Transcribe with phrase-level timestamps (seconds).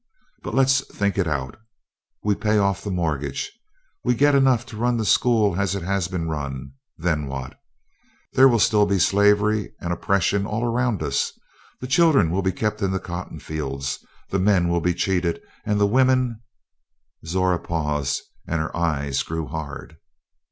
[0.41, 1.57] But let's think it out:
[2.23, 3.51] we pay off the mortgage,
[4.03, 6.71] we get enough to run the school as it has been run.
[6.97, 7.55] Then what?
[8.33, 11.31] There will still be slavery and oppression all around us.
[11.81, 13.99] The children will be kept in the cotton fields;
[14.31, 16.41] the men will be cheated, and the women"
[17.27, 19.97] Zora paused and her eyes grew hard.